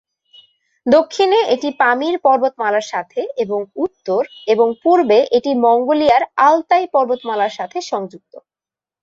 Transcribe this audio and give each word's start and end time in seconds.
দক্ষিণে 0.85 1.39
এটি 1.53 1.69
পামির 1.81 2.15
পর্বতমালার 2.25 2.85
সাথে 2.91 3.21
এবং 3.43 3.59
উত্তর 3.83 4.21
এবং 4.47 4.67
পূর্বে 4.83 5.19
এটি 5.37 5.51
মঙ্গোলিয়ার 5.65 6.23
আলতাই 6.47 6.85
পর্বতমালার 6.95 7.53
সাথে 7.57 7.77
সংযুক্ত। 7.91 8.33